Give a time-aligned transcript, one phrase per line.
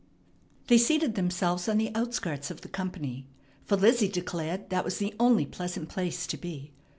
[0.65, 3.27] They seated themselves on the outskirts of the company,
[3.65, 6.73] for Lizzie declared that was the only pleasant place to be.